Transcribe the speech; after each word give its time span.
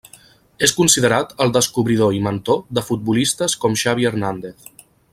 És 0.67 0.71
considerat 0.77 1.35
el 1.45 1.53
descobridor 1.57 2.17
i 2.21 2.21
mentor 2.29 2.59
de 2.79 2.85
futbolistes 2.89 3.59
com 3.67 3.79
Xavi 3.83 4.13
Hernández. 4.13 4.69